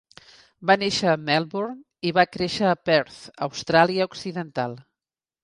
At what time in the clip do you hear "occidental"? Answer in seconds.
4.13-4.77